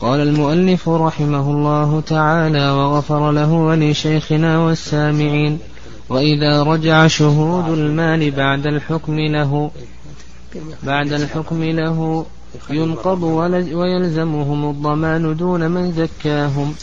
[0.00, 5.58] قال المؤلف رحمه الله تعالى وغفر له ولشيخنا والسامعين
[6.08, 9.70] وإذا رجع شهود المال بعد الحكم له
[10.82, 12.26] بعد الحكم له
[12.70, 13.22] ينقض
[13.72, 16.74] ويلزمهم الضمان دون من زكاهم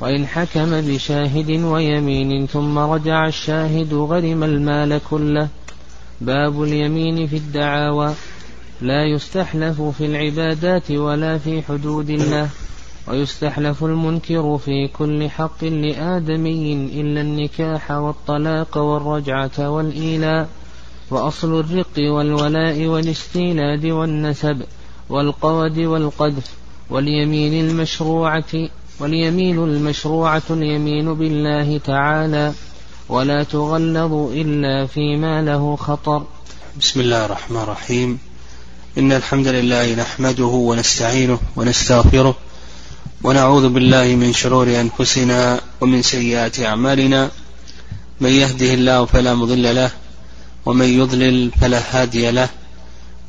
[0.00, 5.48] وإن حكم بشاهد ويمين ثم رجع الشاهد غرم المال كله.
[6.20, 8.14] باب اليمين في الدعاوى.
[8.80, 12.48] لا يستحلف في العبادات ولا في حدود الله
[13.08, 20.48] ويستحلف المنكر في كل حق لآدمي إلا النكاح والطلاق والرجعة والإيلاء
[21.10, 24.62] وأصل الرق والولاء والاستيلاد والنسب
[25.08, 26.50] والقود والقذف
[26.90, 28.68] واليمين المشروعة
[29.00, 32.52] واليمين المشروعة اليمين بالله تعالى
[33.08, 36.22] ولا تغلظ إلا فيما له خطر.
[36.80, 38.27] بسم الله الرحمن الرحيم.
[38.98, 42.36] إن الحمد لله نحمده ونستعينه ونستغفره
[43.22, 47.30] ونعوذ بالله من شرور أنفسنا ومن سيئات أعمالنا.
[48.20, 49.90] من يهده الله فلا مضل له
[50.66, 52.48] ومن يضلل فلا هادي له.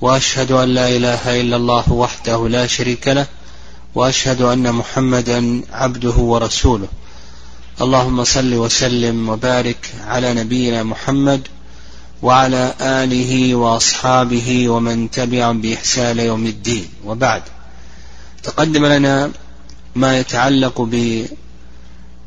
[0.01, 3.27] وأشهد أن لا إله إلا الله وحده لا شريك له
[3.95, 6.87] وأشهد أن محمدا عبده ورسوله.
[7.81, 11.47] اللهم صل وسلم وبارك على نبينا محمد
[12.21, 16.89] وعلى آله وأصحابه ومن تبعهم بإحسان يوم الدين.
[17.05, 17.43] وبعد
[18.43, 19.31] تقدم لنا
[19.95, 20.89] ما يتعلق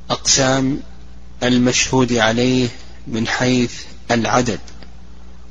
[0.08, 0.80] بأقسام
[1.42, 2.68] المشهود عليه
[3.06, 3.72] من حيث
[4.10, 4.60] العدد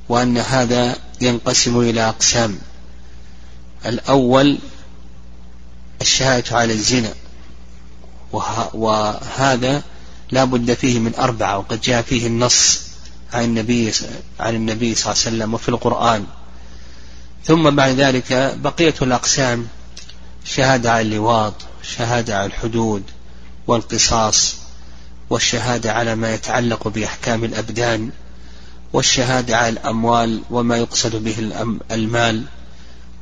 [0.09, 2.57] وأن هذا ينقسم إلى أقسام.
[3.85, 4.57] الأول
[6.01, 7.13] الشهادة على الزنا.
[8.73, 9.83] وهذا
[10.31, 12.90] لا بد فيه من أربعة وقد جاء فيه النص.
[13.33, 13.91] عن النبي
[14.39, 16.25] عن النبي صلى الله عليه وسلم وفي القرآن.
[17.43, 19.67] ثم بعد ذلك بقية الأقسام
[20.45, 23.03] شهادة على اللواط شهادة على الحدود
[23.67, 24.55] والقصاص
[25.29, 28.09] والشهادة على ما يتعلق بأحكام الأبدان
[28.93, 31.35] والشهادة على الأموال وما يقصد به
[31.91, 32.43] المال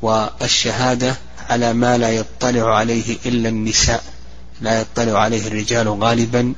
[0.02, 1.16] والشهادة
[1.50, 4.04] على ما لا يطلع عليه إلا النساء
[4.62, 6.54] لا يطلع عليه الرجال غالبا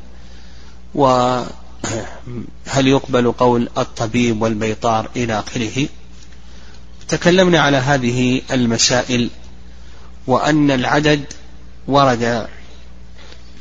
[1.84, 5.88] وهل يقبل قول الطبيب والبيطار إلى آخره؟
[7.08, 9.30] تكلمنا على هذه المسائل
[10.28, 11.26] وأن العدد
[11.88, 12.48] ورد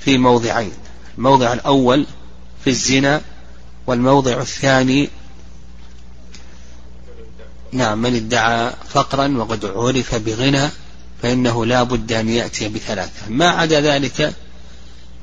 [0.01, 0.73] في موضعين
[1.19, 2.07] الموضع الأول
[2.65, 3.21] في الزنا
[3.87, 5.09] والموضع الثاني
[7.73, 10.69] نعم من ادعى فقرا وقد عرف بغنى
[11.23, 13.29] فإنه لا بد أن يأتي بثلاثة.
[13.29, 14.35] ما عدا ذلك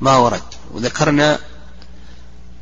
[0.00, 0.42] ما ورد.
[0.74, 1.38] وذكرنا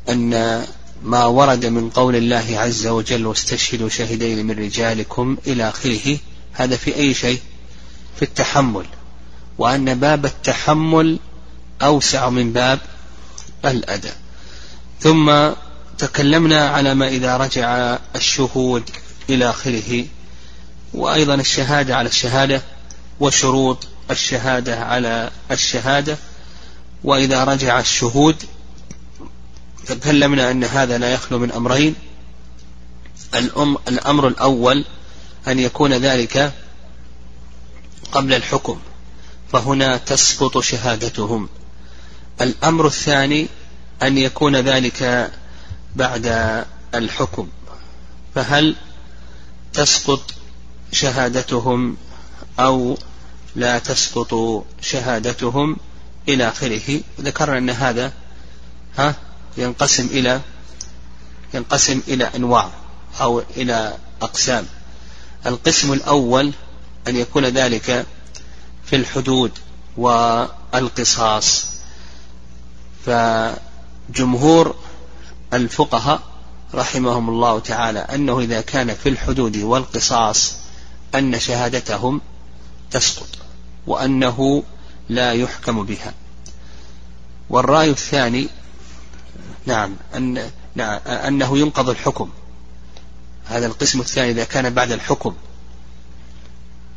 [0.09, 0.63] أن
[1.03, 6.17] ما ورد من قول الله عز وجل واستشهدوا شاهدين من رجالكم إلى آخره
[6.53, 7.39] هذا في أي شيء؟
[8.15, 8.85] في التحمل.
[9.57, 11.19] وأن باب التحمل
[11.81, 12.79] أوسع من باب
[13.65, 14.17] الأداء.
[14.99, 15.49] ثم
[15.97, 18.89] تكلمنا على ما إذا رجع الشهود
[19.29, 20.05] إلى آخره
[20.93, 22.61] وأيضا الشهادة على الشهادة
[23.19, 26.17] وشروط الشهادة على الشهادة.
[27.03, 28.35] وإذا رجع الشهود
[29.87, 31.95] تكلمنا أن هذا لا يخلو من أمرين.
[33.35, 34.85] الأم الأمر الأول
[35.47, 36.53] أن يكون ذلك
[38.11, 38.79] قبل الحكم
[39.51, 41.49] فهنا تسقط شهادتهم.
[42.41, 43.47] الأمر الثاني
[44.03, 45.31] أن يكون ذلك
[45.95, 46.65] بعد
[46.95, 47.49] الحكم
[48.35, 48.75] فهل
[49.73, 50.21] تسقط
[50.91, 51.97] شهادتهم
[52.59, 52.97] أو
[53.55, 55.77] لا تسقط شهادتهم
[56.29, 58.13] إلى آخره؟ ذكرنا أن هذا
[58.97, 59.15] ها؟
[59.57, 60.41] ينقسم إلى
[61.53, 62.69] ينقسم إلى أنواع
[63.21, 64.65] أو إلى أقسام.
[65.45, 66.53] القسم الأول
[67.07, 68.05] أن يكون ذلك
[68.85, 69.51] في الحدود
[69.97, 71.65] والقصاص.
[73.05, 74.75] فجمهور
[75.53, 76.21] الفقهاء
[76.73, 80.53] رحمهم الله تعالى أنه إذا كان في الحدود والقصاص
[81.15, 82.21] أن شهادتهم
[82.91, 83.27] تسقط
[83.87, 84.63] وأنه
[85.09, 86.13] لا يحكم بها.
[87.49, 88.49] والرأي الثاني
[89.67, 92.29] نعم أن نعم أنه ينقض الحكم.
[93.45, 95.35] هذا القسم الثاني إذا كان بعد الحكم.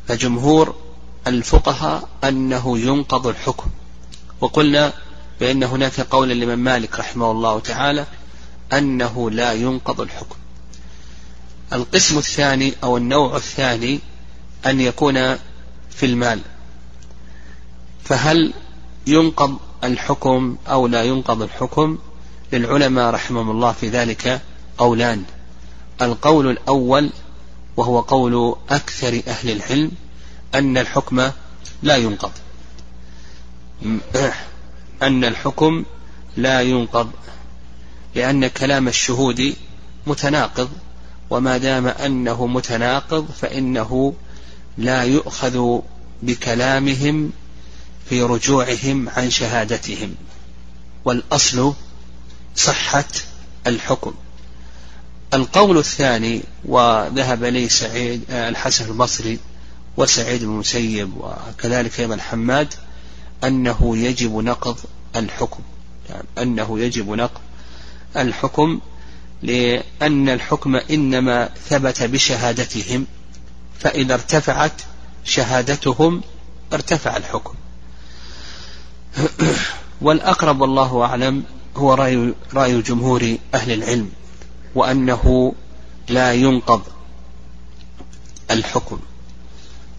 [0.09, 0.75] فجمهور
[1.27, 3.71] الفقهاء أنه ينقض الحكم.
[4.41, 4.93] وقلنا
[5.41, 8.07] بأن هناك قولا لمن مالك رحمه الله تعالى
[8.73, 10.37] أنه لا ينقض الحكم.
[11.73, 14.01] القسم الثاني أو النوع الثاني
[14.67, 15.37] أن يكون
[15.91, 16.41] في المال.
[18.05, 18.53] فهل
[19.07, 21.99] ينقض الحكم أو لا ينقض الحكم؟
[22.53, 24.41] للعلماء رحمهم الله في ذلك
[24.79, 25.23] قولان.
[26.03, 27.11] القول الأول
[27.77, 29.91] وهو قول أكثر أهل العلم
[30.55, 31.31] أن الحكم
[31.83, 32.33] لا ينقض.
[35.03, 35.85] أن الحكم
[36.37, 37.11] لا ينقض
[38.15, 39.55] لأن كلام الشهود
[40.07, 40.71] متناقض
[41.31, 44.15] وما دام أنه متناقض فإنه
[44.79, 45.81] لا يؤخذ
[46.23, 47.33] بكلامهم
[48.09, 50.15] في رجوعهم عن شهادتهم.
[51.05, 51.75] والأصل
[52.57, 53.05] صحة
[53.67, 54.15] الحكم.
[55.35, 59.39] القول الثاني وذهب لي سعيد آه، الحسن البصري
[59.97, 62.75] وسعيد بن المسيب وكذلك أيضا حماد
[63.45, 64.79] أنه يجب نقض
[65.17, 65.63] الحكم.
[66.11, 67.41] يعني أنه يجب نقض
[68.17, 68.81] الحكم
[69.43, 73.07] لأن الحكم إنما ثبت بشهادتهم
[73.81, 74.83] فإذا ارتفعت
[75.25, 76.23] شهادتهم
[76.73, 77.55] ارتفع الحكم.
[80.01, 81.45] والأقرب والله أعلم
[81.77, 84.11] هو رأي, رأي جمهور أهل العلم
[84.75, 85.55] وأنه
[86.09, 86.83] لا ينقض
[88.51, 88.99] الحكم.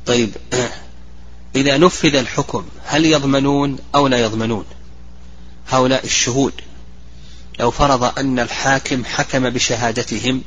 [0.05, 0.29] طيب
[1.55, 4.65] إذا نفذ الحكم هل يضمنون أو لا يضمنون؟
[5.67, 6.53] هؤلاء الشهود
[7.59, 10.41] لو فرض أن الحاكم حكم بشهادتهم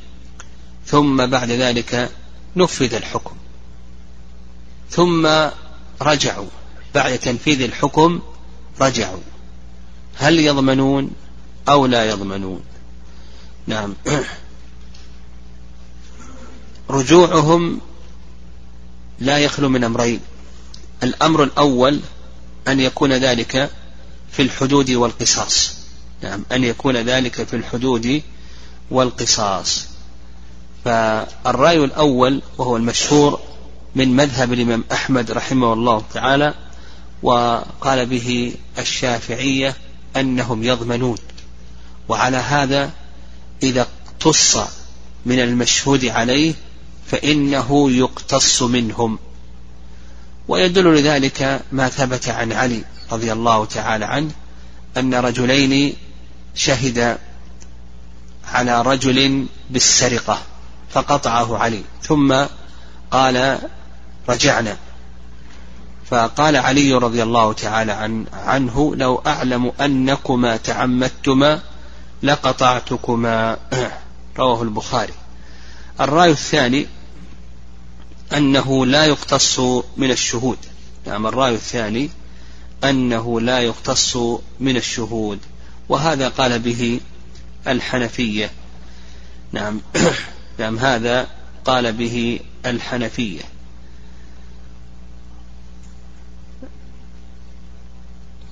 [0.85, 2.09] ثم بعد ذلك
[2.55, 3.35] نفذ الحكم.
[4.89, 5.27] ثم
[6.01, 6.47] رجعوا
[6.95, 8.19] بعد تنفيذ الحكم
[8.81, 9.34] رجعوا.
[10.17, 11.11] هل يضمنون
[11.69, 12.61] أو لا يضمنون؟
[13.67, 13.93] نعم.
[16.89, 17.81] رجوعهم
[19.19, 20.19] لا يخلو من أمرين.
[21.03, 21.99] الأمر الأول
[22.67, 23.69] أن يكون ذلك
[24.31, 25.75] في الحدود والقصاص.
[26.21, 28.21] نعم أن يكون ذلك في الحدود
[28.91, 29.85] والقصاص.
[30.85, 33.39] فالرأي الأول وهو المشهور
[33.95, 36.53] من مذهب الإمام أحمد رحمه الله تعالى
[37.23, 39.75] وقال به الشافعية
[40.17, 41.17] أنهم يضمنون.
[42.09, 42.91] وعلى هذا
[43.63, 44.57] إذا اقتص
[45.25, 46.53] من المشهود عليه
[47.07, 49.19] فإنه يقتص منهم.
[50.47, 54.31] ويدل لذلك ما ثبت عن علي رضي الله تعالى عنه
[54.97, 55.95] أن رجلين
[56.55, 57.17] شهد
[58.47, 60.41] على رجل بالسرقة
[60.89, 61.81] فقطعه علي.
[62.03, 62.45] ثم
[63.11, 63.59] قال
[64.29, 64.77] رجعنا.
[66.09, 71.61] فقال علي رضي الله تعالى عن عنه لو أعلم أنكما تعمدتما
[72.23, 73.57] لقطعتكما.
[74.39, 75.13] رواه البخاري.
[76.01, 76.87] الرأي الثاني
[78.33, 79.59] أنه لا يقتص
[79.97, 80.57] من الشهود.
[81.07, 82.09] نعم الرأي الثاني
[82.83, 84.17] أنه لا يقتص
[84.59, 85.39] من الشهود
[85.89, 86.99] وهذا قال به
[87.67, 88.51] الحنفية.
[89.51, 89.81] نعم
[90.59, 91.27] نعم هذا
[91.65, 93.54] قال به الحنفية.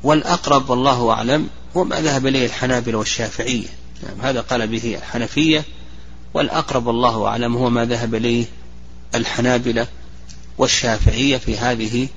[0.03, 3.67] والأقرب والله أعلم هو ما ذهب إليه الحنابلة والشافعية.
[4.03, 5.65] نعم هذا قال به الحنفية.
[6.33, 8.45] والأقرب والله أعلم هو ما ذهب إليه
[9.15, 9.87] الحنابلة
[10.57, 12.07] والشافعية في هذه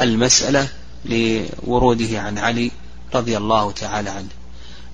[0.00, 0.68] المسألة
[1.04, 2.70] لوروده عن علي
[3.14, 4.28] رضي الله تعالى عنه.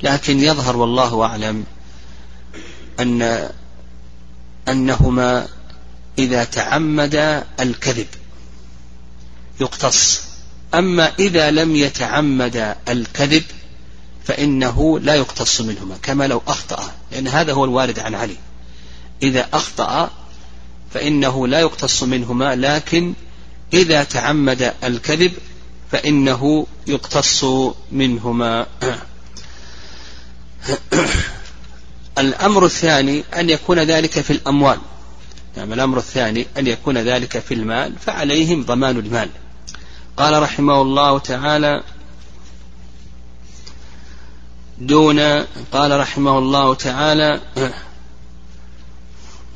[0.03, 1.65] لكن يظهر والله أعلم
[3.01, 3.49] أن
[4.69, 5.49] أنهما
[6.19, 8.07] إذا تعمد الكذب
[9.61, 10.28] يقتص.
[10.75, 13.43] أما إذا لم يتعمد الكذب
[14.25, 18.37] فإنه لا يقتص منهما كما لو أخطأ لأن هذا هو الوارد عن علي.
[19.23, 20.11] إذا أخطأ
[20.95, 23.15] فإنه لا يقتص منهما لكن
[23.73, 25.33] إذا تعمد الكذب
[25.93, 27.45] فإنه يقتص
[27.93, 28.67] منهما.
[32.19, 34.79] الأمر الثاني أن يكون ذلك في الأموال.
[35.57, 39.29] يعني الأمر الثاني أن يكون ذلك في المال فعليهم ضمان المال.
[40.19, 41.83] قال رحمه الله تعالى
[44.79, 45.21] دون
[45.73, 47.41] قال رحمه الله تعالى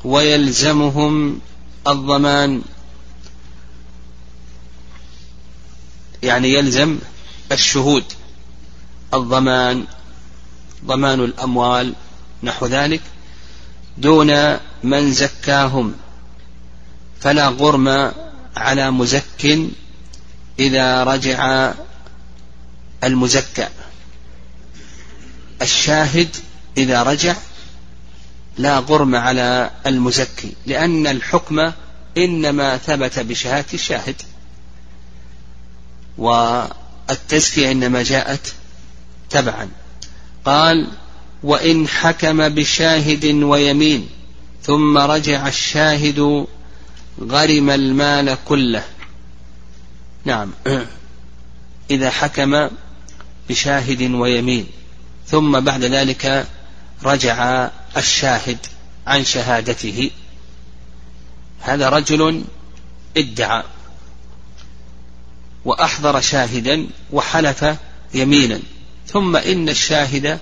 [0.03, 1.39] ويلزمهم
[1.87, 2.61] الضمان.
[6.23, 6.97] يعني يلزم
[7.51, 8.03] الشهود
[9.13, 9.85] الضمان
[10.85, 11.93] ضمان الأموال
[12.43, 13.01] نحو ذلك
[13.97, 15.93] دون من زكاهم.
[17.21, 18.11] فلا غرم
[18.57, 19.69] على مزك
[20.59, 21.71] إذا رجع
[23.03, 23.67] المزكى.
[25.61, 26.35] الشاهد
[26.77, 27.35] إذا رجع
[28.57, 31.71] لا غرم على المزكي لأن الحكم
[32.17, 34.15] إنما ثبت بشهادة الشاهد.
[36.17, 38.53] والتزكية إنما جاءت
[39.29, 39.69] تبعا.
[40.45, 40.87] قال
[41.43, 44.09] وإن حكم بشاهد ويمين
[44.63, 46.47] ثم رجع الشاهد
[47.21, 48.83] غرم المال كله.
[50.25, 50.51] نعم.
[51.91, 52.69] إذا حكم
[53.49, 54.67] بشاهد ويمين
[55.27, 56.47] ثم بعد ذلك
[57.03, 58.57] رجع الشاهد
[59.07, 60.11] عن شهادته.
[61.59, 62.43] هذا رجل
[63.17, 63.63] ادعى
[65.65, 67.65] وأحضر شاهدا وحلف
[68.13, 68.59] يمينا
[69.07, 70.39] ثم إن الشاهد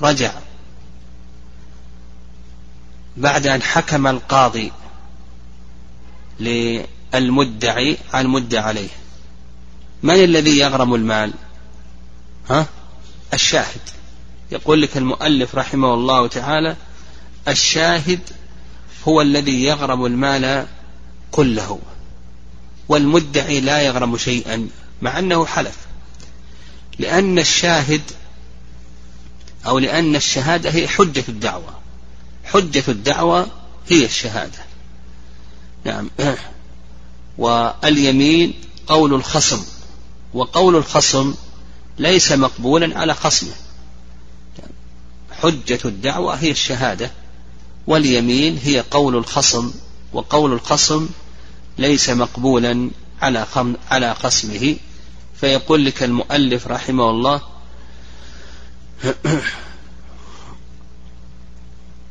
[0.00, 0.32] رجع.
[3.16, 4.72] بعد أن حكم القاضي
[7.14, 8.88] للمدعي على المدعى عليه.
[10.02, 11.32] من الذي يغرم المال؟
[12.50, 12.66] ها؟
[13.34, 13.80] الشاهد.
[14.52, 16.76] يقول لك المؤلف رحمه الله تعالى
[17.48, 18.20] الشاهد
[19.08, 20.66] هو الذي يغرم المال
[21.32, 21.78] كله
[22.88, 24.68] والمدعي لا يغرم شيئا
[25.02, 25.76] مع أنه حلف.
[26.98, 28.02] لأن الشاهد
[29.66, 31.78] أو لأن الشهادة هي حجة الدعوة.
[32.44, 33.46] حجة الدعوة
[33.88, 34.58] هي الشهادة.
[35.84, 36.10] نعم.
[37.38, 38.54] واليمين
[38.86, 39.62] قول الخصم
[40.34, 41.34] وقول الخصم
[41.98, 43.52] ليس مقبولا على خصمه.
[45.42, 47.10] حجة الدعوة هي الشهادة
[47.86, 49.72] واليمين هي قول الخصم
[50.12, 51.08] وقول الخصم
[51.78, 52.90] ليس مقبولا
[53.22, 53.46] على
[53.90, 54.76] على خصمه.
[55.40, 57.40] فيقول لك المؤلف رحمه الله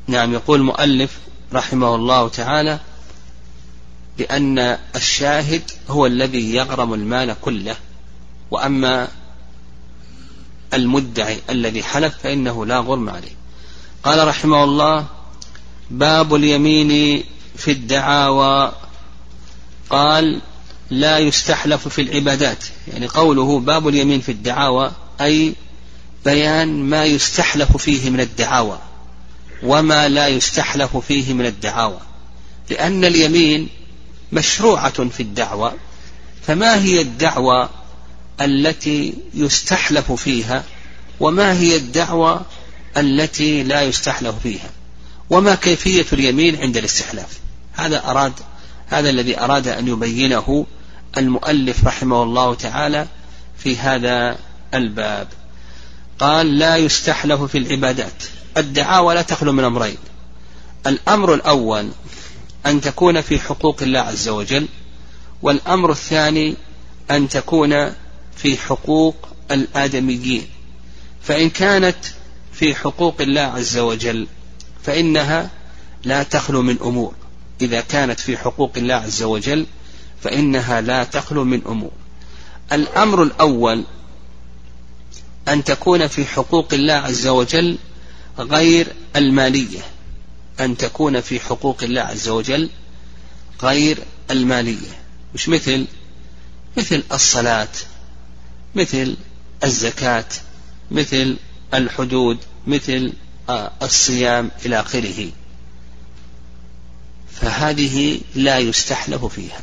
[0.08, 1.20] نعم يقول المؤلف
[1.54, 2.80] رحمه الله تعالى
[4.18, 7.76] بأن الشاهد هو الذي يغرم المال كله
[8.52, 9.08] وأما
[10.74, 13.36] المدعي الذي حلف فإنه لا غرم عليه.
[14.04, 15.06] قال رحمه الله
[15.92, 17.24] باب اليمين
[17.56, 18.72] في الدعاوى.
[19.90, 20.42] قال
[20.90, 22.66] لا يستحلف في العبادات.
[22.88, 24.92] يعني قوله باب اليمين في الدعاوى
[25.22, 25.56] أي
[26.26, 28.80] بيان ما يستحلف فيه من الدعاوى
[29.64, 32.00] وما لا يستحلف فيه من الدعاوى.
[32.70, 33.70] لأن اليمين
[34.32, 35.74] مشروعة في الدعوة
[36.48, 37.70] فما هي الدعوة
[38.42, 40.64] التي يستحلف فيها
[41.20, 42.46] وما هي الدعوة
[42.98, 44.70] التي لا يستحلف فيها؟
[45.30, 47.40] وما كيفية اليمين عند الاستحلاف؟
[47.74, 48.34] هذا أراد
[48.88, 50.66] هذا الذي أراد أن يبينه
[51.18, 53.08] المؤلف رحمه الله تعالى
[53.58, 54.38] في هذا
[54.74, 55.28] الباب.
[56.20, 58.24] قال لا يستحلف في العبادات.
[58.58, 59.98] الدعاوى لا تخلو من أمرين.
[60.88, 61.90] الأمر الأول
[62.66, 64.68] أن تكون في حقوق الله عز وجل
[65.42, 66.56] والأمر الثاني
[67.12, 67.92] أن تكون
[68.36, 69.16] في حقوق
[69.52, 70.48] الآدميين.
[71.22, 71.98] فإن كانت
[72.54, 74.28] في حقوق الله عز وجل
[74.84, 75.50] فإنها
[76.04, 77.14] لا تخلو من أمور.
[77.62, 79.66] إذا كانت في حقوق الله عز وجل
[80.22, 81.92] فإنها لا تخلو من أمور.
[82.72, 83.84] الأمر الأول
[85.48, 87.78] أن تكون في حقوق الله عز وجل
[88.40, 89.82] غير المالية.
[90.60, 92.70] أن تكون في حقوق الله عز وجل
[93.62, 94.00] غير
[94.32, 95.02] المالية.
[95.34, 95.88] مش مثل
[96.78, 97.68] مثل الصلاة
[98.76, 99.18] مثل
[99.64, 100.26] الزكاة
[100.92, 101.38] مثل
[101.74, 103.14] الحدود مثل
[103.50, 105.32] آه، الصيام إلى آخره.
[107.32, 109.62] فهذه لا يستحلف فيها.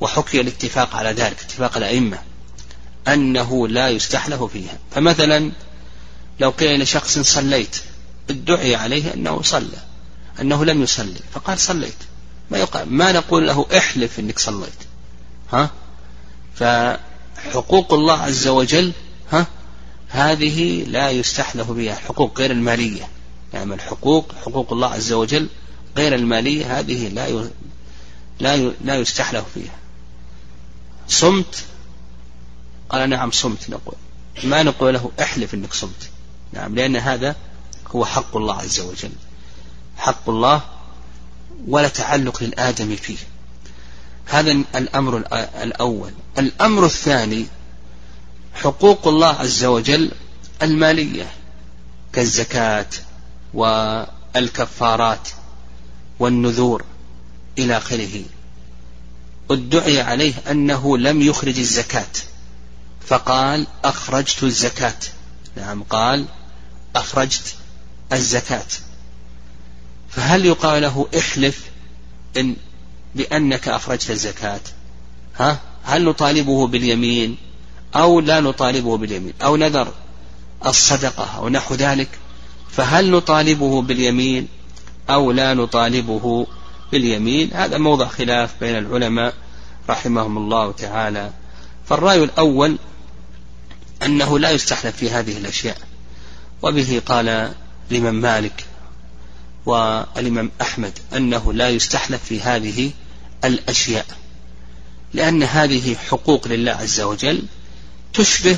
[0.00, 2.18] وحكي الاتفاق على ذلك اتفاق الأئمة
[3.08, 4.78] أنه لا يستحلف فيها.
[4.90, 5.52] فمثلا
[6.40, 7.76] لو قيل لشخص صليت
[8.32, 9.78] ادعي عليه أنه صلى
[10.40, 11.94] أنه لم يصلي فقال صليت.
[12.50, 14.68] ما يقال ما نقول له احلف أنك صليت.
[15.52, 15.70] ها؟
[16.54, 18.92] فحقوق الله عز وجل
[19.32, 19.46] ها؟
[20.08, 23.08] هذه لا يستحلف بها حقوق غير المالية.
[23.54, 25.48] يعني الحقوق حقوق الله عز وجل
[25.96, 27.48] غير المالية هذه لا
[28.40, 29.76] لا لا يستحلف فيها
[31.08, 31.64] صمت؟
[32.88, 33.94] قال نعم صمت نقول.
[34.44, 36.10] ما نقول له احلف إنك صمت.
[36.52, 37.36] نعم لأن هذا
[37.96, 39.12] هو حق الله عز وجل.
[39.96, 40.60] حق الله
[41.68, 43.16] ولا تعلق للآدم فيه.
[44.26, 45.16] هذا الأمر
[45.62, 46.12] الأول.
[46.38, 47.46] الأمر الثاني
[48.54, 50.10] حقوق الله عز وجل
[50.62, 51.30] المالية
[52.12, 52.86] كالزكاة
[53.54, 55.28] والكفارات
[56.18, 56.84] والنذور
[57.58, 58.22] إلى آخره.
[59.50, 62.12] ادعي عليه أنه لم يخرج الزكاة.
[63.06, 64.98] فقال أخرجت الزكاة.
[65.56, 66.26] نعم قال
[66.96, 67.54] أخرجت
[68.12, 68.66] الزكاة.
[70.10, 71.64] فهل يقال له احلف
[72.36, 72.56] إن
[73.14, 74.60] بأنك أخرجت الزكاة؟
[75.36, 77.36] ها؟ هل نطالبه باليمين
[77.94, 79.92] أو لا نطالبه باليمين؟ أو نذر
[80.66, 82.08] الصدقة أو نحو ذلك؟
[82.70, 84.48] فهل نطالبه باليمين
[85.10, 86.46] أو لا نطالبه
[86.92, 89.34] باليمين؟ هذا موضع خلاف بين العلماء
[89.88, 91.30] رحمهم الله تعالى.
[91.88, 92.76] فالرأي الأول
[94.02, 95.76] أنه لا يستحلف في هذه الأشياء.
[96.62, 97.52] وبه قال
[97.92, 98.64] الإمام مالك
[99.66, 102.90] والإمام أحمد أنه لا يستحلف في هذه
[103.44, 104.06] الأشياء
[105.14, 107.42] لأن هذه حقوق لله عز وجل
[108.12, 108.56] تشبه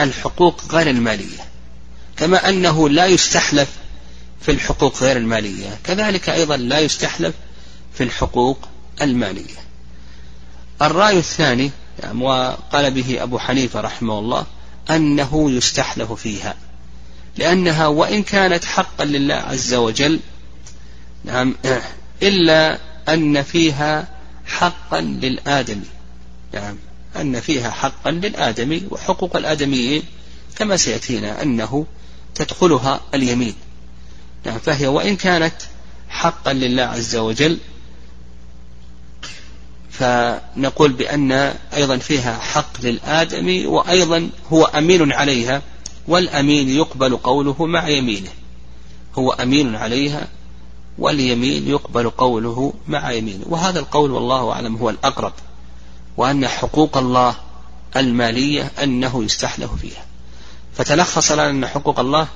[0.00, 1.40] الحقوق غير المالية
[2.16, 3.68] كما أنه لا يستحلف
[4.40, 7.34] في الحقوق غير المالية كذلك أيضا لا يستحلف
[7.94, 8.68] في الحقوق
[9.02, 9.60] المالية.
[10.82, 11.70] الرأي الثاني
[12.18, 14.46] وقال به أبو حنيفة رحمه الله
[14.90, 16.54] أنه يستحلف فيها.
[17.36, 20.20] لأنها وإن كانت حقا لله عز وجل
[21.24, 21.54] نعم
[22.22, 24.08] إلا أن فيها
[24.46, 25.86] حقا للآدمي.
[26.54, 26.76] نعم
[27.16, 30.02] أن فيها حقا للآدمي وحقوق الآدميين
[30.56, 31.86] كما سيأتينا أنه
[32.34, 33.54] تدخلها اليمين.
[34.46, 35.54] نعم فهي وإن كانت
[36.08, 37.58] حقا لله عز وجل
[39.90, 41.32] فنقول بأن
[41.74, 45.62] أيضا فيها حق للآدمي وأيضا هو أمين عليها.
[46.08, 48.30] والأمين يقبل قوله مع يمينه.
[49.14, 50.28] هو أمين عليها
[50.98, 53.44] واليمين يقبل قوله مع يمينه.
[53.48, 55.32] وهذا القول والله أعلم هو الأقرب
[56.16, 57.36] وأن حقوق الله
[57.96, 60.06] المالية أنه يستحله فيها.
[60.76, 62.28] فتلخص لنا أن حقوق الله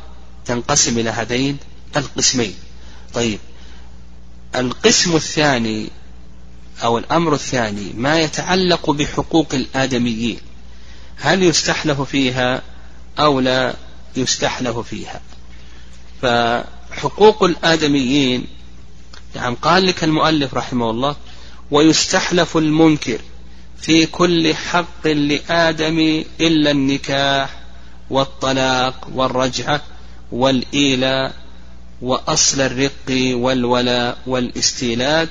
[0.45, 1.57] تنقسم إلى هذين
[1.97, 2.55] القسمين.
[3.15, 3.39] طيب
[4.57, 5.91] القسم الثاني
[6.83, 10.39] أو الأمر الثاني ما يتعلق بحقوق الآدميين.
[11.17, 12.63] هل يستحلف فيها
[13.19, 13.75] أو لا
[14.17, 15.21] يستحلف فيها.
[16.23, 18.47] فحقوق الآدميين
[19.37, 21.17] نعم قال لك المؤلف رحمه الله
[21.71, 23.19] ويستحلف المنكر
[23.81, 27.61] في كل حق لآدم إلا النكاح
[28.11, 29.83] والطلاق والرجعة
[30.33, 31.35] والإيلاء
[32.03, 35.29] وأصل الرق والولاء والاستيلاد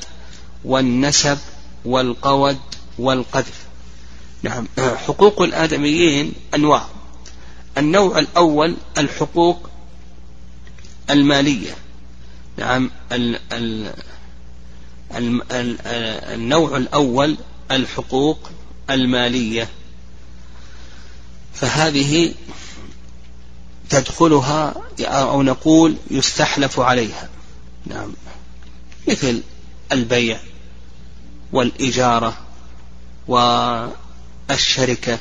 [0.66, 1.38] والنسب
[1.86, 2.60] والقود
[3.00, 3.66] والقذف.
[4.44, 6.88] نعم حقوق الآدميين أنواع.
[7.78, 9.70] النوع الأول الحقوق
[11.10, 11.76] المالية.
[12.58, 13.94] نعم ال ال
[15.12, 15.42] ال
[16.34, 17.38] النوع الأول
[17.72, 18.50] الحقوق
[18.90, 19.70] المالية.
[21.54, 22.34] فهذه
[23.90, 27.30] تدخلها أو نقول يستحلف عليها.
[27.86, 28.14] نعم
[29.08, 29.42] مثل
[29.92, 30.40] البيع
[31.52, 32.38] والإجارة
[33.28, 35.20] والشركة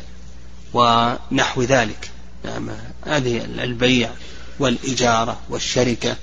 [0.74, 2.11] ونحو ذلك.
[2.44, 2.70] نعم.
[3.06, 4.10] هذه البيع
[4.58, 6.16] والإجارة والشركة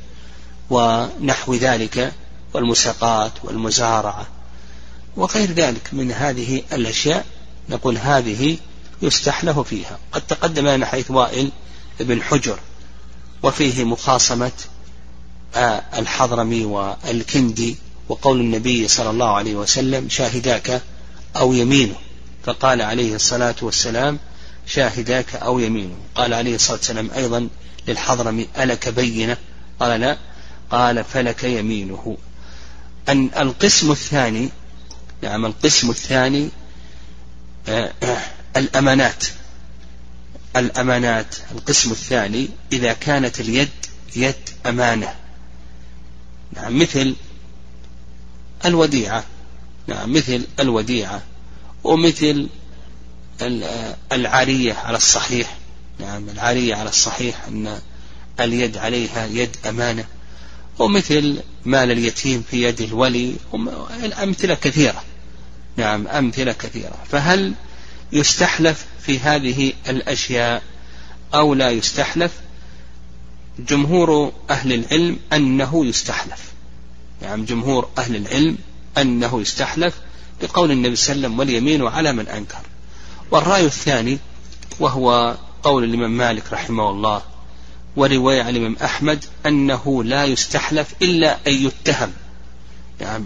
[0.69, 2.13] ونحو ذلك
[2.53, 4.27] والمساقات والمزارعة
[5.15, 7.25] وغير ذلك من هذه الأشياء
[7.69, 8.57] نقول هذه
[9.01, 9.99] يستحلف فيها.
[10.11, 11.51] قد تقدم لنا حيث وائل
[11.99, 12.59] بن حجر
[13.43, 14.51] وفيه مخاصمة
[15.55, 17.77] آه، الحضرمي والكندي
[18.09, 20.81] وقول النبي صلى الله عليه وسلم شاهداك
[21.35, 21.95] أو يمينه.
[22.43, 24.19] فقال عليه الصلاة والسلام
[24.69, 25.97] شاهداك أو يمينه.
[26.15, 27.49] قال عليه الصلاة والسلام أيضا
[27.87, 29.37] للحضرمي ألك بينة؟
[29.79, 30.17] قال لا.
[30.71, 32.17] قال فلك يمينه.
[33.09, 34.49] أن القسم الثاني
[35.21, 36.49] نعم القسم الثاني
[37.67, 37.91] آه،
[38.57, 39.23] الأمانات.
[40.55, 41.35] الأمانات.
[41.51, 43.69] القسم الثاني إذا كانت اليد
[44.15, 45.15] يد أمانة.
[46.55, 47.15] نعم مثل
[48.65, 49.23] الوديعة.
[49.87, 51.21] نعم مثل الوديعة.
[51.83, 52.49] ومثل
[54.11, 55.57] العارية على الصحيح.
[55.99, 57.79] نعم العارية على الصحيح أن
[58.39, 60.05] اليد عليها يد أمانة
[60.79, 63.35] ومثل مال اليتيم في يد الولي
[64.03, 65.03] الأمثلة كثيرة.
[65.77, 66.97] نعم أمثلة كثيرة.
[67.11, 67.53] فهل
[68.11, 70.63] يستحلف في هذه الأشياء
[71.33, 72.31] أو لا يستحلف؟
[73.59, 76.51] جمهور أهل العلم أنه يستحلف.
[77.21, 78.57] نعم جمهور أهل العلم
[78.97, 79.93] أنه يستحلف
[80.43, 82.61] لقول النبي صلى الله عليه وسلم واليمين على من أنكر.
[83.31, 84.17] والرأي الثاني
[84.79, 87.21] وهو قول الإمام مالك رحمه الله
[87.95, 92.13] ورواية عن الإمام أحمد أنه لا يستحلف إلا أن يتهم.
[93.01, 93.25] يعني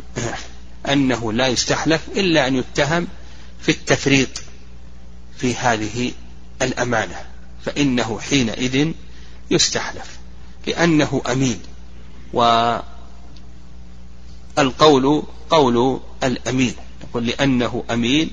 [0.94, 3.08] أنه لا يستحلف إلا أن يتهم
[3.62, 4.30] في التفريط
[5.38, 6.12] في هذه
[6.62, 7.22] الأمانة
[7.66, 8.92] فإنه حينئذ
[9.52, 10.18] يستحلف
[10.68, 11.60] لأنه أمين.
[14.58, 18.30] والقول قول الأمين نقول لأنه أمين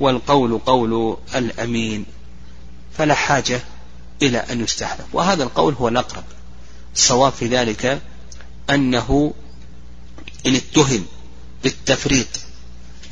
[0.00, 2.06] والقول قول الأمين
[2.98, 3.60] فلا حاجة
[4.22, 6.24] إلى أن يستحلف وهذا القول هو الأقرب.
[6.94, 8.02] الصواب في ذلك
[8.70, 9.34] أنه
[10.46, 11.06] إن اتهم
[11.62, 12.26] بالتفريط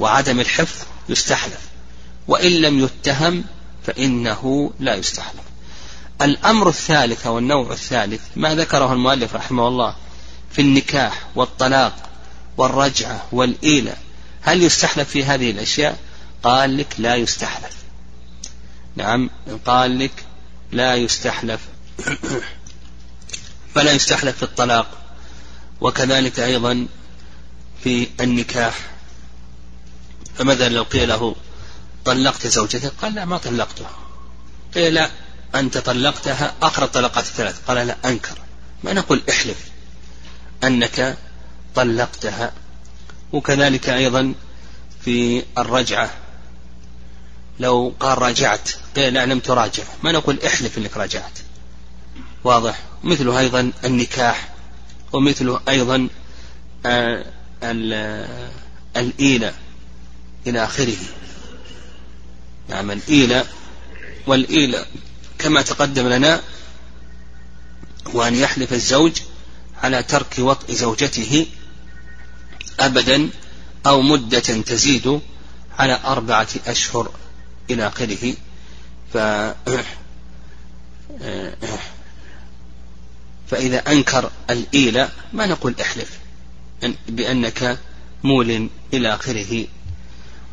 [0.00, 1.60] وعدم الحفظ يستحلف
[2.28, 3.44] وإن لم يتهم
[3.86, 5.40] فإنه لا يستحلف
[6.22, 9.94] الأمر الثالث أو النوع الثالث ما ذكره المؤلف رحمه الله
[10.52, 11.96] في النكاح والطلاق
[12.56, 13.94] والرجعة والإيلة
[14.42, 15.98] هل يستحلف في هذه الأشياء؟
[16.42, 17.76] قال لك لا يستحلف.
[18.96, 19.30] نعم
[19.66, 20.24] قال لك
[20.72, 21.60] لا يستحلف.
[23.74, 24.86] فلا يستحلف في الطلاق.
[25.80, 26.86] وكذلك أيضا
[27.84, 28.74] في النكاح.
[30.34, 31.36] فماذا لو قيل له
[32.04, 33.86] طلقت زوجتك؟ قال لا ما طلقته
[34.74, 35.10] قيل لا
[35.54, 37.60] أنت طلقتها آخر الطلقات الثلاث.
[37.68, 38.38] قال لا أنكر.
[38.84, 39.56] ما نقول احلف
[40.64, 41.18] أنك
[41.74, 42.52] طلقتها.
[43.32, 44.34] وكذلك أيضا
[45.04, 46.19] في الرجعة.
[47.58, 49.84] لو قال راجعت قيل لم تراجع.
[50.02, 51.38] ما نقول احلف إنك راجعت.
[52.44, 52.82] واضح.
[53.04, 54.48] مثله أيضا النكاح
[55.12, 56.08] ومثله أيضا
[56.86, 57.26] آه،
[58.96, 59.54] الإيلة
[60.46, 60.96] إلى آخره.
[62.68, 63.44] نعم الإيلة
[64.26, 64.86] والإيلة.
[65.38, 66.40] كما تقدم لنا
[68.12, 69.12] وأن يحلف الزوج
[69.82, 71.46] على ترك وطء زوجته
[72.80, 73.30] أبدا
[73.86, 75.20] أو مدة تزيد
[75.78, 77.10] على أربعة أشهر.
[77.70, 78.34] إلى آخره.
[79.12, 79.16] ف
[83.50, 86.18] فإذا أنكر الإيلة ما نقول احلف
[87.08, 87.78] بأنك
[88.24, 89.66] مول إلى آخره.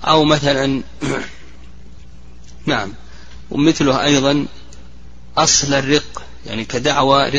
[0.04, 0.82] أو مثلا
[2.66, 2.94] نعم
[3.52, 4.46] ومثله أيضا
[5.38, 7.30] أصل الرق يعني كدعوى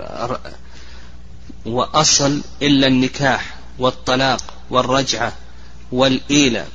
[0.00, 0.52] رق
[1.66, 5.32] وأصل إلا النكاح والطلاق والرجعة
[5.92, 6.66] والإيلة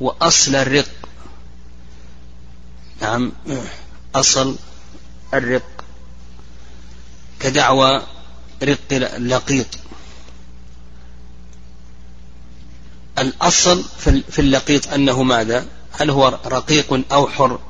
[0.00, 0.88] وأصل الرق
[3.00, 3.32] نعم.
[4.14, 4.56] أصل
[5.34, 5.84] الرق.
[7.40, 8.02] كدعوى
[8.62, 9.66] رق لقيط.
[13.18, 13.84] الأصل
[14.30, 17.60] في اللقيط أنه ماذا؟ هل هو رقيق أو حر؟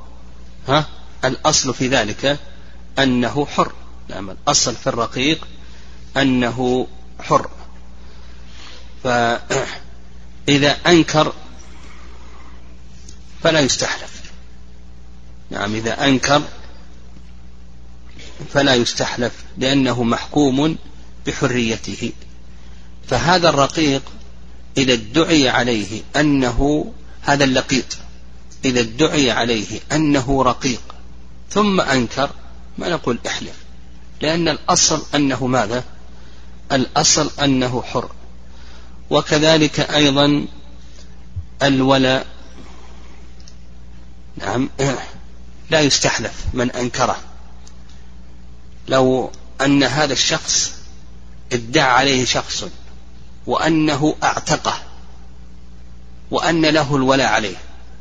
[0.68, 0.86] ها؟
[1.24, 2.38] الأصل في ذلك
[2.98, 3.72] أنه حر.
[4.08, 5.46] نعم الأصل في الرقيق
[6.16, 6.86] أنه
[7.20, 7.50] حر.
[9.04, 11.32] فإذا أنكر
[13.42, 14.17] فلا يستحلف.
[15.50, 16.42] نعم إذا أنكر
[18.52, 20.76] فلا يستحلف لأنه محكوم
[21.26, 22.12] بحريته.
[23.08, 24.02] فهذا الرقيق
[24.76, 27.96] إذا ادعي عليه أنه هذا اللقيط
[28.64, 30.80] إذا ادعي عليه أنه رقيق
[31.50, 32.30] ثم أنكر
[32.78, 33.54] ما نقول احلف
[34.20, 35.84] لأن الأصل أنه ماذا؟
[36.72, 38.10] الأصل أنه حر.
[39.10, 40.46] وكذلك أيضا
[41.62, 42.26] الولاء.
[44.36, 44.70] نعم.
[45.70, 47.16] لا يستحلف من أنكره.
[48.88, 50.72] لو أن هذا الشخص
[51.52, 52.64] ادعى عليه شخص
[53.46, 54.82] وأنه أعتقه
[56.30, 57.56] وأن له الولاء عليه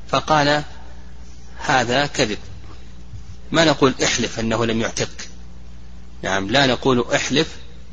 [0.09, 0.63] فقال
[1.65, 2.37] هذا كذب.
[3.51, 5.09] ما نقول احلف أنه لم يعتق.
[6.21, 7.47] نعم لا نقول احلف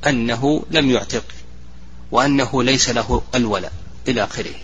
[0.06, 1.24] أنه لم يعتق
[2.10, 3.72] وأنه ليس له الولاء
[4.08, 4.54] إلى آخره.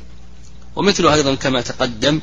[0.77, 2.21] ومثله أيضا كما تقدم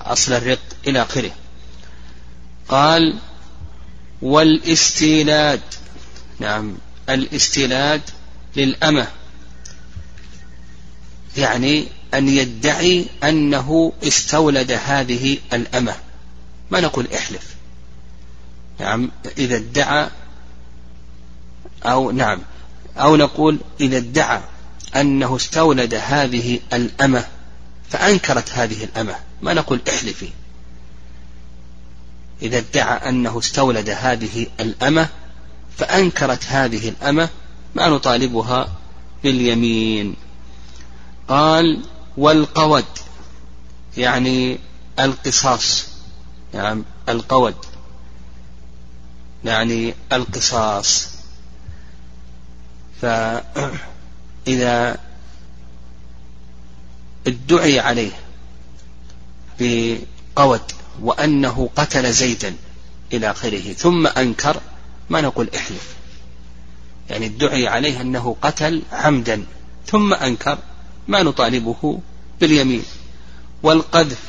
[0.00, 1.30] أصل الرق إلى آخره.
[2.68, 3.18] قال
[4.22, 5.60] والإستيلاد
[6.38, 6.76] نعم
[7.08, 8.00] الإستيلاد
[8.56, 9.08] للأمة.
[11.36, 15.96] يعني أن يدعي أنه استولد هذه الأمة.
[16.70, 17.54] ما نقول إحلف.
[18.80, 20.08] نعم إذا ادعى
[21.84, 22.38] أو نعم
[22.96, 24.40] أو نقول إذا ادعى
[24.96, 27.24] أنه استولد هذه الأمة
[27.90, 29.16] فأنكرت هذه الأمة.
[29.42, 30.28] ما نقول احلفي.
[32.42, 35.08] إذا ادعى أنه استولد هذه الأمة
[35.78, 37.28] فأنكرت هذه الأمة
[37.74, 38.68] ما نطالبها
[39.22, 40.16] باليمين.
[41.28, 41.82] قال
[42.16, 42.84] والقود
[43.96, 44.58] يعني
[44.98, 45.86] القصاص.
[46.54, 47.54] يعني القود
[49.44, 51.08] يعني القصاص.
[54.46, 54.98] فإذا
[57.26, 58.12] ادعي عليه
[59.60, 60.60] بقود
[61.02, 62.56] وأنه قتل زيدا
[63.12, 64.60] إلى آخره ثم أنكر
[65.10, 65.94] ما نقول إحلف.
[67.10, 69.44] يعني ادعي عليه أنه قتل عمدا
[69.86, 70.58] ثم أنكر
[71.08, 72.00] ما نطالبه
[72.40, 72.84] باليمين.
[73.62, 74.22] والقذف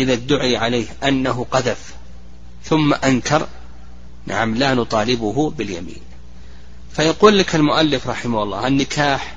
[0.00, 1.94] إذا ادعي عليه أنه قذف
[2.64, 3.48] ثم أنكر
[4.26, 6.00] نعم لا نطالبه باليمين.
[6.96, 9.36] فيقول لك المؤلف رحمه الله النكاح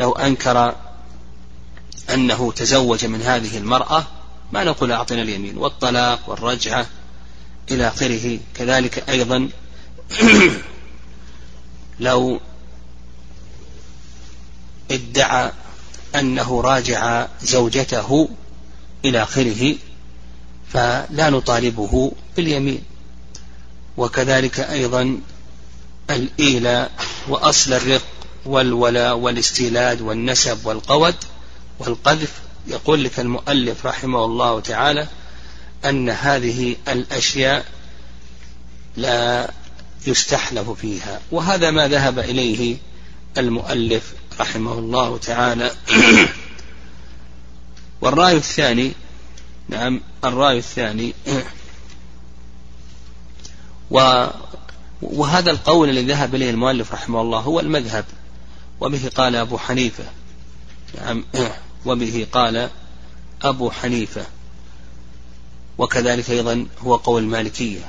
[0.00, 0.74] لو أنكر
[2.14, 4.06] أنه تزوج من هذه المرأة
[4.52, 6.86] ما نقول أعطنا اليمين والطلاق والرجعة
[7.70, 8.38] إلى آخره.
[8.54, 9.48] كذلك أيضا
[12.00, 12.40] لو
[14.90, 15.52] ادعى
[16.14, 18.28] أنه راجع زوجته
[19.04, 19.74] إلى آخره
[20.68, 22.82] فلا نطالبه باليمين.
[23.96, 25.20] وكذلك أيضا
[26.10, 26.90] الإيلاء
[27.28, 28.02] وأصل الرق
[28.46, 31.14] والولاء والاستيلاد والنسب والقود
[31.78, 32.32] والقذف.
[32.66, 35.08] يقول لك المؤلف رحمه الله تعالى
[35.84, 37.66] أن هذه الأشياء
[38.96, 39.50] لا
[40.06, 41.20] يستحلف فيها.
[41.30, 42.76] وهذا ما ذهب إليه
[43.38, 45.70] المؤلف رحمه الله تعالى.
[48.00, 48.92] والرأي الثاني
[49.68, 51.14] نعم الرأي الثاني.
[55.06, 58.04] وهذا القول الذي ذهب إليه المؤلف رحمه الله هو المذهب
[58.80, 60.04] وبه قال أبو حنيفة.
[61.00, 61.24] نعم
[61.86, 62.70] وبه قال
[63.42, 64.26] أبو حنيفة.
[65.78, 67.80] وكذلك أيضا هو قول المالكية.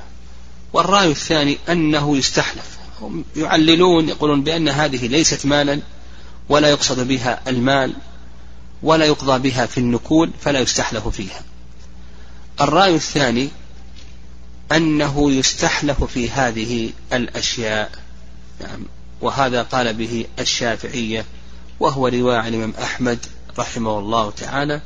[0.73, 2.77] والرأي الثاني أنه يستحلف.
[3.01, 5.81] هم يعللون يقولون بأن هذه ليست مالا
[6.49, 7.93] ولا يقصد بها المال
[8.83, 11.41] ولا يقضى بها في النكول فلا يستحلف فيها.
[12.61, 13.49] الرأي الثاني
[14.71, 17.91] أنه يستحلف في هذه الأشياء.
[18.61, 18.85] نعم.
[19.21, 21.25] وهذا قال به الشافعية
[21.79, 23.19] وهو رواية عن الإمام أحمد
[23.59, 24.81] رحمه الله تعالى.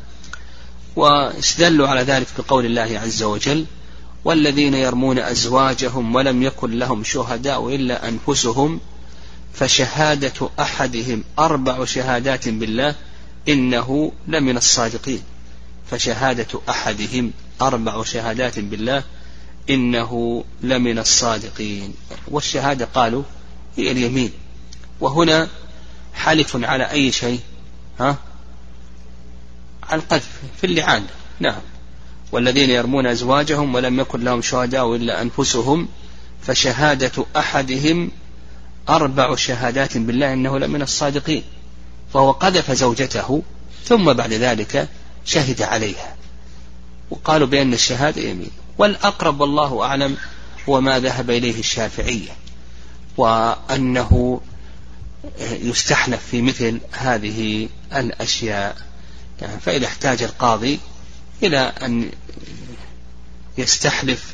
[0.96, 3.66] واستدلوا على ذلك بقول الله عز وجل
[4.26, 8.80] والذين يرمون أزواجهم ولم يكن لهم شهداء إلا أنفسهم
[9.54, 12.96] فشهادة أحدهم أربع شهادات بالله
[13.50, 15.22] إنه لمن الصادقين.
[15.92, 19.04] فشهادة أحدهم أربع شهادات بالله
[19.70, 21.94] إنه لمن الصادقين.
[22.28, 23.24] والشهادة قالوا
[23.78, 24.32] هي اليمين.
[25.00, 25.48] وهنا
[26.14, 27.40] حلف على أي شيء؟
[28.00, 28.18] ها؟
[29.84, 30.30] على القذف
[30.62, 31.06] في اللعان.
[31.40, 31.62] نعم.
[32.32, 35.88] والذين يرمون أزواجهم ولم يكن لهم شهداء إلا أنفسهم
[36.44, 38.12] فشهادة أحدهم
[38.90, 41.44] أربع شهادات بالله إنه لمن الصادقين.
[42.14, 43.44] فهو قذف زوجته
[43.86, 44.90] ثم بعد ذلك
[45.26, 46.16] شهد عليها.
[47.10, 48.52] وقالوا بأن الشهادة يمين.
[48.82, 50.18] والأقرب والله أعلم
[50.70, 52.30] هو ما ذهب إليه الشافعية
[53.18, 54.42] وأنه
[55.42, 58.78] يستحلف في مثل هذه الأشياء.
[59.42, 60.80] يعني فإذا احتاج القاضي
[61.44, 62.12] إلى أن
[63.58, 64.34] يستحلف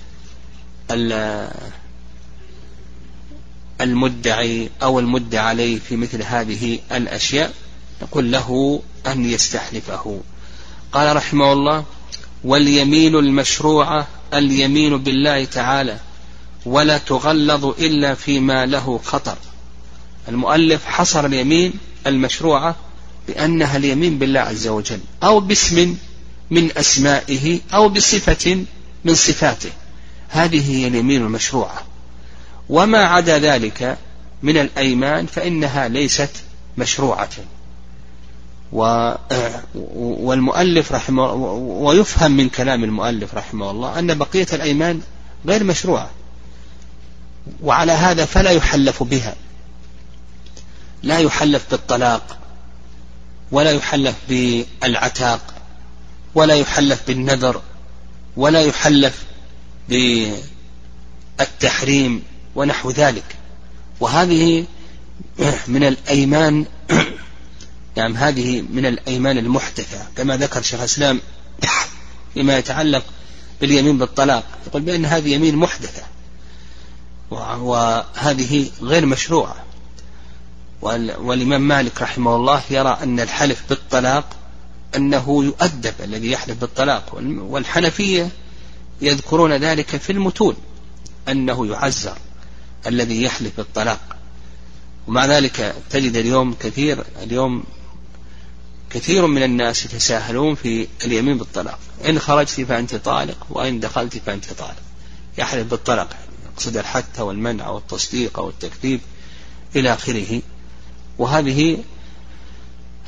[3.82, 7.54] المدعي أو المدعى عليه في مثل هذه الأشياء
[8.02, 10.22] نقول له أن يستحلفه
[10.92, 11.86] قال رحمه الله
[12.44, 16.00] واليمين المشروعة اليمين بالله تعالى
[16.66, 19.38] ولا تغلظ إلا فيما له خطر.
[20.28, 21.74] المؤلف حصر اليمين
[22.08, 22.76] المشروعة
[23.28, 25.98] بأنها اليمين بالله عز وجل أو باسم
[26.52, 28.66] من أسمائه أو بصفة
[29.06, 29.72] من صفاته.
[30.30, 31.82] هذه هي اليمين المشروعة.
[32.70, 33.98] وما عدا ذلك
[34.44, 36.32] من الأيمان فإنها ليست
[36.78, 37.30] مشروعة.
[40.22, 45.02] والمؤلف رحمه ويفهم من كلام المؤلف رحمه الله أن بقية الأيمان
[45.46, 46.10] غير مشروعة
[47.64, 49.36] وعلى هذا فلا يحلف بها.
[51.04, 52.38] لا يحلف بالطلاق
[53.52, 55.54] ولا يحلف بالعتاق
[56.36, 57.62] ولا يحلف بالنذر
[58.38, 59.24] ولا يحلف
[61.40, 62.24] بالتحريم
[62.56, 63.36] ونحو ذلك.
[64.00, 64.66] وهذه
[65.68, 66.66] من الأيمان
[67.98, 71.22] نعم هذه من الأيمان المحدثة كما ذكر شيخ الإسلام
[72.34, 73.04] فيما يتعلق
[73.62, 76.04] باليمين بالطلاق يقول بأن هذه يمين محدثة
[77.32, 79.56] وهذه غير مشروعة.
[80.82, 84.26] والإمام مالك رحمه الله يرى أن الحلف بالطلاق
[84.96, 88.30] أنه يؤدب الذي يحلف بالطلاق والحنفية
[89.02, 90.56] يذكرون ذلك في المتون
[91.30, 92.18] أنه يعزر
[92.88, 94.00] الذي يحلف بالطلاق.
[95.08, 97.64] ومع ذلك تجد اليوم كثير اليوم
[98.90, 101.80] كثير من الناس يتساهلون في اليمين بالطلاق.
[102.10, 104.82] إن خرجت فأنت طالق وإن دخلت فأنت طالق.
[105.38, 106.10] يحلف بالطلاق.
[106.54, 109.02] يقصد الحث والمنع والتصديق والتكذيب
[109.76, 110.42] إلى آخره.
[111.18, 111.84] وهذه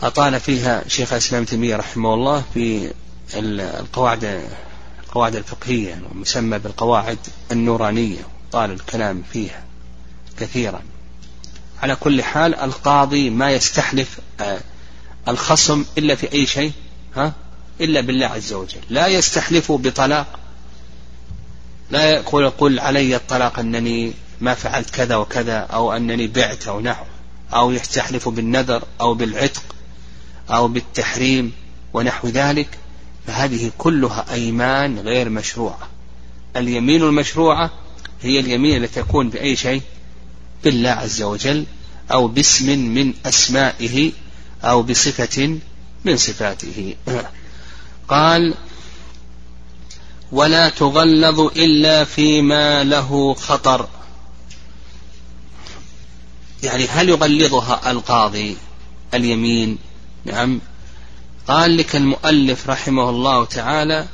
[0.01, 2.93] أطال فيها شيخ الإسلام تيمية رحمه الله في
[3.33, 4.43] القواعد
[5.03, 7.17] القواعد الفقهية المسمى بالقواعد
[7.51, 8.21] النورانية.
[8.51, 9.63] طال الكلام فيها
[10.39, 10.81] كثيرا.
[11.81, 14.59] على كل حال القاضي ما يستحلف آه،
[15.27, 16.71] الخصم إلا في أي شيء
[17.15, 17.34] ها؟
[17.82, 18.79] إلا بالله عز وجل.
[18.89, 20.39] لا يستحلف بطلاق.
[21.91, 27.05] لا يقول يقول علي الطلاق أنني ما فعلت كذا وكذا أو أنني بعت أو نحو
[27.53, 29.63] أو يستحلف بالنذر أو بالعتق
[30.49, 31.51] أو بالتحريم
[31.93, 32.67] ونحو ذلك.
[33.27, 35.88] فهذه كلها أيمان غير مشروعة.
[36.55, 37.71] اليمين المشروعة
[38.21, 39.82] هي اليمين التي تكون بأي شيء؟
[40.63, 41.65] بالله عز وجل
[42.12, 44.12] أو باسم من أسمائه
[44.63, 45.60] أو بصفة
[46.06, 46.95] من صفاته.
[48.08, 48.54] قال
[50.32, 53.88] ولا تغلظ إلا فيما له خطر.
[56.63, 58.58] يعني هل يغلظها القاضي
[59.13, 59.78] اليمين؟
[60.26, 60.62] نعم.
[61.48, 64.08] قال لك المؤلف رحمه الله تعالى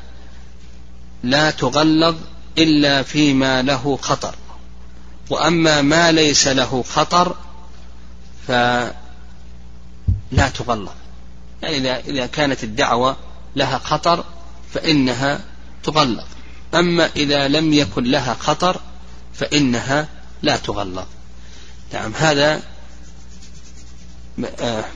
[1.23, 2.15] لا تغلظ
[2.57, 4.35] إلا فيما له خطر.
[5.29, 7.35] وأما ما ليس له خطر
[10.31, 10.91] فلا تغلظ
[11.61, 13.17] يعني إذا كانت الدعوة
[13.55, 14.23] لها خطر
[14.73, 15.39] فإنها
[15.83, 16.23] تغلظ
[16.73, 18.81] أما إذا لم يكن لها خطر
[19.33, 20.07] فإنها
[20.41, 21.05] لا تغلظ
[21.93, 22.61] نعم هذا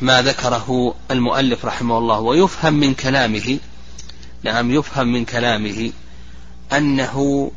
[0.02, 3.60] ما ذكره المؤلف رحمه الله ويفهم من كلامه
[4.44, 5.92] نعم يفهم من كلامه
[6.74, 7.52] أنه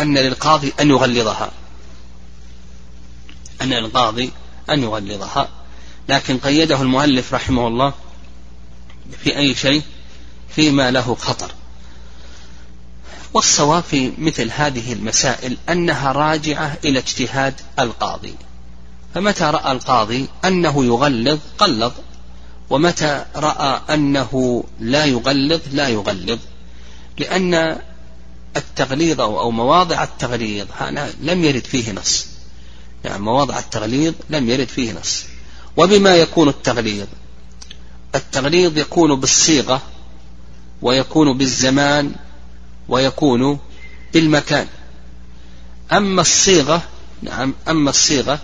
[0.00, 1.50] أن للقاضي أن يغلظها.
[3.62, 4.30] أن للقاضي
[4.70, 5.48] أن يغلظها.
[6.12, 7.92] لكن قيده المؤلف رحمه الله
[9.24, 9.82] في أي شيء
[10.48, 11.50] فيما له خطر.
[13.34, 18.34] والصواب في مثل هذه المسائل أنها راجعة إلى اجتهاد القاضي.
[19.14, 21.92] فمتى رأى القاضي أنه يغلظ؟ قلظ.
[22.70, 26.38] ومتى رأى أنه لا يغلظ؟ لا يغلظ.
[27.18, 27.78] لأن
[28.56, 30.66] التغليظ أو مواضع التغليظ
[31.20, 32.26] لم يرد فيه نص.
[33.04, 35.31] يعني مواضع التغليظ لم يرد فيه نص.
[35.76, 37.06] وبما يكون التغليظ.
[38.14, 39.82] التغليظ يكون بالصيغة
[40.82, 42.14] ويكون بالزمان
[42.88, 43.58] ويكون
[44.14, 44.66] بالمكان.
[45.92, 46.82] أما الصيغة
[47.22, 48.40] نعم أما الصيغة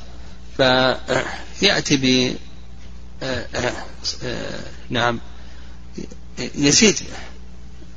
[0.57, 2.37] فيأتي ب
[4.91, 5.21] نعم
[6.55, 7.01] يزيد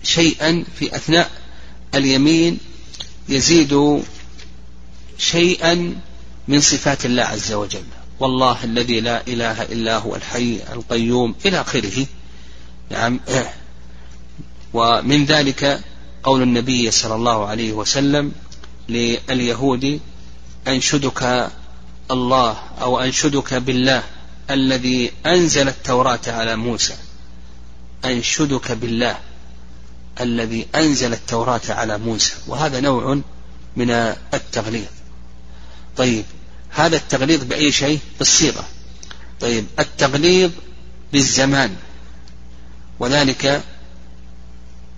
[0.04, 1.32] شيئا في أثناء
[1.96, 2.58] اليمين
[3.30, 4.04] يزيد
[5.17, 5.96] شيئا
[6.48, 7.84] من صفات الله عز وجل.
[8.21, 12.05] والله الذي لا إله إلا هو الحي القيوم إلى آخره.
[12.89, 13.19] نعم.
[14.73, 15.81] ومن ذلك
[16.23, 18.31] قول النبي صلى الله عليه وسلم
[18.89, 19.99] لليهود
[20.67, 21.49] أنشدك
[22.12, 24.03] الله أو أنشدك بالله
[24.49, 26.93] الذي أنزل التوراة على موسى.
[28.05, 29.17] أنشدك بالله
[30.21, 32.34] الذي أنزل التوراة على موسى.
[32.47, 33.21] وهذا نوع
[33.75, 33.91] من
[34.34, 34.86] التغليظ.
[35.97, 36.25] طيب.
[36.71, 38.65] هذا التغليظ بأي شيء؟ بالصيغة.
[39.41, 40.51] طيب التغليظ
[41.13, 41.75] بالزمان
[42.99, 43.63] وذلك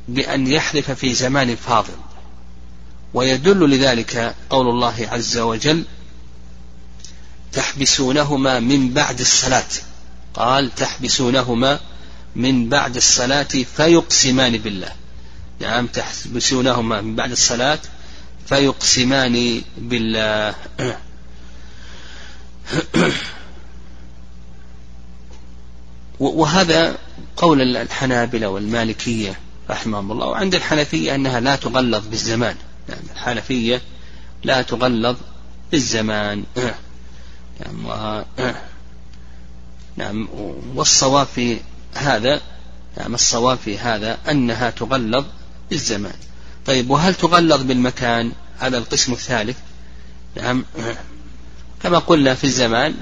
[0.08, 1.94] بأن يحلف في زمان فاضل.
[3.14, 5.84] ويدل لذلك قول الله عز وجل
[7.52, 9.70] تحبسونهما من بعد الصلاة.
[10.34, 11.80] قال تحبسونهما
[12.36, 14.92] من بعد الصلاة فيقسمان بالله.
[15.60, 17.80] نعم تحبسونهما من بعد الصلاة
[18.50, 20.56] فيقسمان بالله.
[26.20, 26.98] وهذا
[27.38, 30.26] قول الحنابلة والمالكية رحمهم الله.
[30.26, 32.56] وعند الحنفية أنها لا تغلظ بالزمان.
[32.90, 33.82] يعني الحنفية
[34.44, 35.18] لا تغلظ
[35.72, 36.44] بالزمان.
[37.60, 38.24] نعم.
[39.98, 40.28] نعم
[40.76, 41.60] والصواب في
[41.94, 42.42] هذا
[42.98, 45.26] نعم الصواب في هذا أنها تغلظ
[45.70, 46.16] بالزمان.
[46.66, 49.58] طيب وهل تغلظ بالمكان؟ هذا القسم الثالث.
[50.36, 50.66] نعم.
[51.84, 52.96] كما قلنا في الزمان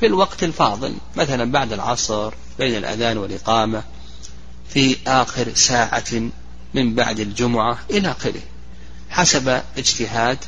[0.00, 3.82] في الوقت الفاضل مثلا بعد العصر بين الأذان والإقامة
[4.68, 6.30] في آخر ساعة
[6.74, 8.40] من بعد الجمعة إلى آخره
[9.10, 10.38] حسب اجتهاد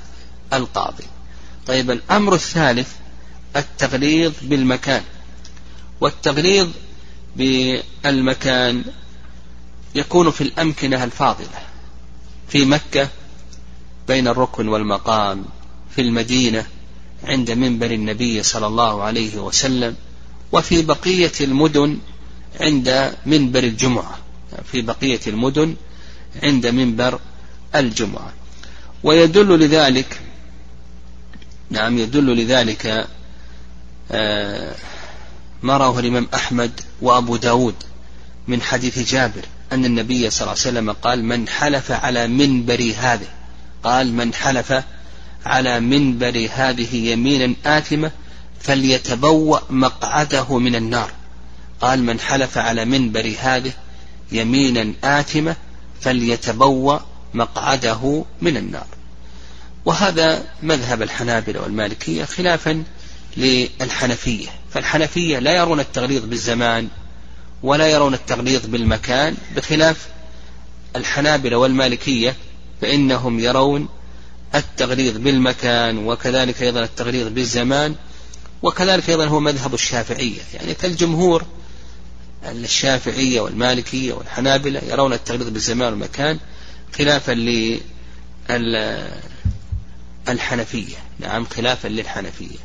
[0.53, 1.05] القاضي.
[1.67, 2.89] طيب الأمر الثالث
[3.57, 5.03] التغليظ بالمكان.
[6.01, 6.69] والتغليظ
[7.37, 8.85] بالمكان
[9.95, 11.59] يكون في الأمكنة الفاضلة.
[12.49, 13.09] في مكة
[14.09, 15.45] بين الركن والمقام
[15.95, 16.67] في المدينة
[17.25, 19.97] عند منبر النبي صلى الله عليه وسلم
[20.53, 21.99] وفي بقية المدن
[22.61, 24.19] عند منبر الجمعة.
[24.73, 25.77] في بقية المدن
[26.43, 27.21] عند منبر
[27.75, 28.33] الجمعة.
[29.03, 30.21] ويدل لذلك
[31.71, 33.07] نعم يدل لذلك
[34.13, 34.75] آه،
[35.63, 37.75] ما رواه الإمام أحمد وأبو داود
[38.49, 43.29] من حديث جابر أن النبي صلى الله عليه وسلم قال من حلف على منبر هذه
[43.85, 44.85] قال من حلف
[45.47, 48.11] على منبر هذه يمينا آثمة
[48.61, 51.11] فليتبوأ مقعده من النار.
[51.81, 53.73] قال من حلف على منبر هذه
[54.33, 55.57] يمينا آثمة
[56.01, 56.99] فليتبوأ
[57.35, 58.87] مقعده من النار.
[59.85, 62.85] وهذا مذهب الحنابلة والمالكية خلافا
[63.37, 64.49] للحنفية.
[64.73, 66.89] فالحنفية لا يرون التغليظ بالزمان
[67.63, 70.09] ولا يرون التغليظ بالمكان بخلاف
[70.97, 72.37] الحنابلة والمالكية
[72.81, 73.89] فإنهم يرون
[74.55, 77.95] التغليظ بالمكان وكذلك أيضا التغليظ بالزمان
[78.63, 80.41] وكذلك أيضا هو مذهب الشافعية.
[80.55, 81.45] يعني كالجمهور
[82.45, 86.39] الشافعية والمالكية والحنابلة يرون التغليظ بالزمان والمكان
[86.99, 87.33] خلافا
[90.29, 92.59] للحنفية نعم خلافا للحنفية.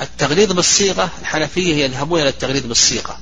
[0.00, 3.18] التغليظ بالصيغة الحنفية يذهبون إلى التغليظ بالصيغة.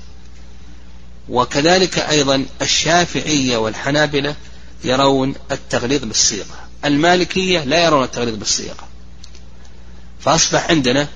[1.29, 4.35] وكذلك أيضا الشافعية والحنابلة
[4.85, 6.64] يرون التغليظ بالصيغة.
[6.85, 8.89] المالكية لا يرون التغليظ بالصيغة
[10.21, 11.09] فأصبح عندنا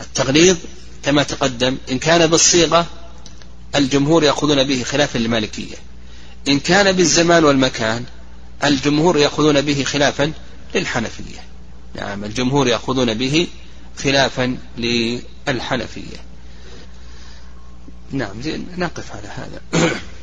[0.00, 0.56] التغليظ
[1.02, 2.86] كما تقدم إن كان بالصيغة
[3.74, 5.76] الجمهور يأخذون به خلافا للمالكية.
[6.48, 8.04] إن كان بالزمان والمكان
[8.64, 10.32] الجمهور يأخذون به خلافا
[10.74, 11.44] للحنفية.
[11.94, 13.48] نعم الجمهور يأخذون به
[13.98, 16.16] خلافا للحنفية.
[18.10, 18.42] نعم
[18.76, 19.90] نقف على هذا.